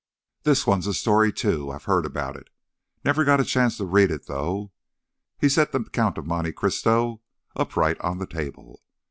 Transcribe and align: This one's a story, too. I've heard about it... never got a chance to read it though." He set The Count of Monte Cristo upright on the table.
This 0.41 0.65
one's 0.65 0.87
a 0.87 0.95
story, 0.95 1.31
too. 1.31 1.69
I've 1.71 1.83
heard 1.83 2.07
about 2.07 2.35
it... 2.35 2.49
never 3.05 3.23
got 3.23 3.39
a 3.39 3.43
chance 3.43 3.77
to 3.77 3.85
read 3.85 4.09
it 4.09 4.25
though." 4.25 4.71
He 5.37 5.47
set 5.47 5.73
The 5.73 5.83
Count 5.83 6.17
of 6.17 6.25
Monte 6.25 6.53
Cristo 6.53 7.21
upright 7.55 8.01
on 8.01 8.17
the 8.17 8.25
table. 8.25 8.81